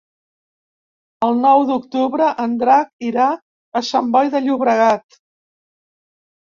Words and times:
El 1.27 1.37
nou 1.41 1.65
d'octubre 1.67 2.31
en 2.47 2.57
Drac 2.65 2.91
irà 3.11 3.29
a 3.83 3.87
Sant 3.93 4.13
Boi 4.17 4.35
de 4.37 4.47
Llobregat. 4.49 5.25